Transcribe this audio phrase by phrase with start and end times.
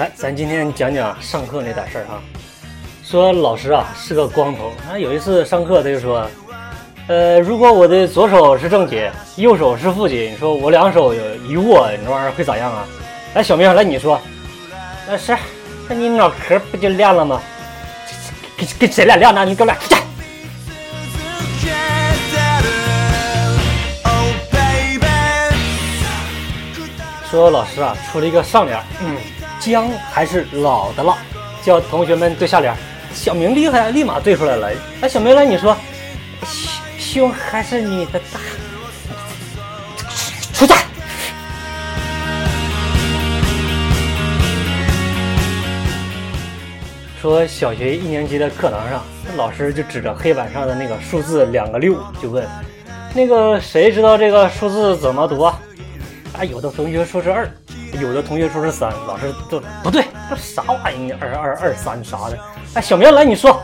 [0.00, 2.22] 来，咱今天讲讲上课那点事儿哈。
[3.04, 6.26] 说老师啊是个光头，啊有一次上课他就说，
[7.06, 12.86] 呃，如果我的左手是正解，右手是负解，你说我两手一握，你这玩意儿会咋样啊？
[13.34, 14.18] 来，小明，来你说，
[15.06, 15.36] 那是，
[15.86, 17.38] 那你脑壳不就亮了吗？
[18.56, 19.44] 跟跟谁俩亮呢？
[19.44, 19.96] 你给我俩出去！
[27.30, 29.14] 说老师啊出了一个上联，嗯，
[29.60, 31.18] 姜还是老的辣，
[31.62, 32.74] 叫同学们对下联。
[33.12, 34.70] 小明厉害，立马对出来了。
[35.02, 35.76] 哎，小明来，你说，
[36.98, 38.40] 胸还是女的大？
[40.54, 40.72] 出去！
[47.20, 49.04] 说小学一年级的课堂上，
[49.36, 52.48] 老师就指着黑板上的那个数字两个六，就问，
[53.12, 55.60] 那个谁知道这个数字怎么读啊？
[56.38, 57.46] 啊，有的同学说是二，
[57.98, 61.18] 有的同学说是三，老师就不对，这啥玩意儿？
[61.20, 62.38] 二二二三啥的？
[62.74, 63.60] 哎，小明来，你说，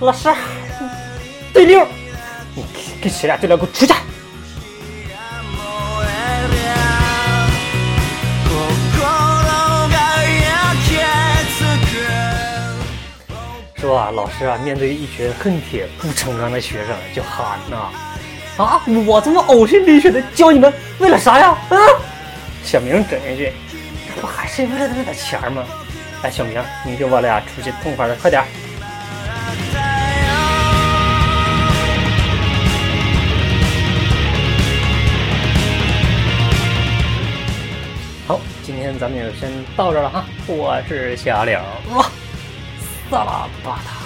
[0.00, 0.28] 老师
[1.52, 1.86] 对六，
[2.54, 2.64] 你
[3.00, 3.56] 跟谁俩对六？
[3.56, 3.94] 给我出去！
[13.80, 17.90] 说啊，老师啊，面对一群恨铁不成钢的学生，就喊呐。
[18.56, 18.80] 啊！
[19.06, 21.56] 我这么呕心沥血的教你们，为了啥呀？
[21.70, 21.76] 啊！
[22.64, 23.52] 小明整一句
[24.14, 25.64] ：“这不还是为了那点钱吗？”
[26.22, 28.44] 哎，小明，你给我俩出去痛快的，快点！
[38.28, 40.24] 好，今天咱们就先到这了哈。
[40.46, 41.58] 我是小柳，
[41.92, 42.06] 哇，
[43.10, 44.01] 萨拉巴塔。